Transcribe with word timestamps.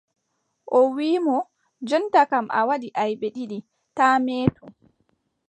O 0.77 0.79
wiʼi 0.95 1.17
mo: 1.25 1.37
jonta 1.87 2.21
kam, 2.31 2.45
a 2.59 2.59
waɗi 2.67 2.89
aybe 3.03 3.27
ɗiɗi 3.35 3.57
taa 3.97 4.15
meetu. 4.25 4.63